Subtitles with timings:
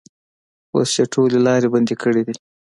[0.73, 2.35] اوس یې ټولې لارې بندې کړې دي.